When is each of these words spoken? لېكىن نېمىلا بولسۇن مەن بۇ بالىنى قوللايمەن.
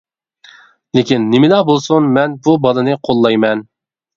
لېكىن 0.99 1.27
نېمىلا 1.35 1.59
بولسۇن 1.69 2.09
مەن 2.17 2.35
بۇ 2.49 2.59
بالىنى 2.65 2.99
قوللايمەن. 3.09 3.67